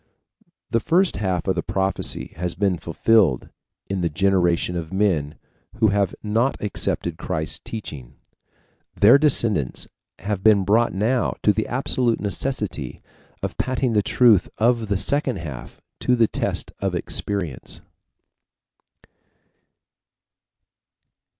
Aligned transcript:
The 0.71 0.79
first 0.79 1.17
half 1.17 1.45
of 1.47 1.53
the 1.53 1.61
prophecy 1.61 2.33
has 2.35 2.55
been 2.55 2.79
fulfilled 2.79 3.49
in 3.87 4.01
the 4.01 4.09
generation 4.09 4.75
of 4.75 4.91
men 4.91 5.37
who 5.75 5.89
have 5.89 6.15
not 6.23 6.59
accepted 6.59 7.19
Christ's 7.19 7.59
teaching, 7.59 8.15
Their 8.95 9.19
descendants 9.19 9.87
have 10.17 10.41
been 10.43 10.63
brought 10.65 10.91
now 10.91 11.35
to 11.43 11.53
the 11.53 11.67
absolute 11.67 12.19
necessity 12.19 13.03
of 13.43 13.59
patting 13.59 13.93
the 13.93 14.01
truth 14.01 14.49
of 14.57 14.87
the 14.87 14.97
second 14.97 15.35
half 15.35 15.79
to 15.99 16.15
the 16.15 16.25
test 16.27 16.71
of 16.79 16.95
experience. 16.95 17.81